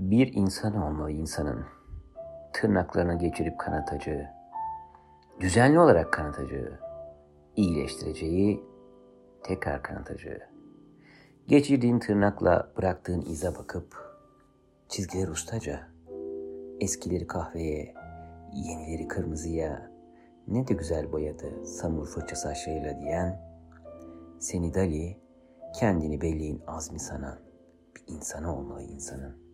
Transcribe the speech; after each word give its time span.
Bir 0.00 0.32
insan 0.34 0.76
olmalı 0.76 1.10
insanın. 1.10 1.64
tırnaklarına 2.52 3.14
geçirip 3.14 3.58
kanatacağı, 3.58 4.26
düzenli 5.40 5.78
olarak 5.78 6.12
kanatacağı, 6.12 6.80
iyileştireceği, 7.56 8.64
tekrar 9.42 9.82
kanatacağı. 9.82 10.40
Geçirdiğin 11.46 11.98
tırnakla 11.98 12.72
bıraktığın 12.76 13.20
ize 13.20 13.54
bakıp, 13.54 13.96
çizgiler 14.88 15.28
ustaca, 15.28 15.88
eskileri 16.80 17.26
kahveye, 17.26 17.94
yenileri 18.52 19.08
kırmızıya, 19.08 19.90
ne 20.48 20.68
de 20.68 20.74
güzel 20.74 21.12
boyadı 21.12 21.66
samur 21.66 22.06
fırça 22.06 22.36
saçlarıyla 22.36 23.00
diyen, 23.00 23.40
seni 24.38 24.74
Dali, 24.74 25.20
kendini 25.74 26.20
belleğin 26.20 26.62
azmi 26.66 27.00
sanan 27.00 27.38
bir 27.96 28.14
insanı 28.14 28.56
olmalı 28.56 28.82
insanın. 28.82 29.49